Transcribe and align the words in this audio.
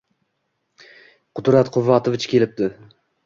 Qudrat 1.39 1.71
Quvvatovich 1.77 2.27
kelibdi 2.35 2.71